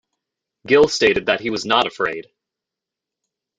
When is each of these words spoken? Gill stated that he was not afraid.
Gill 0.65 0.87
stated 0.87 1.27
that 1.27 1.41
he 1.41 1.51
was 1.51 1.63
not 1.63 1.85
afraid. 1.85 2.25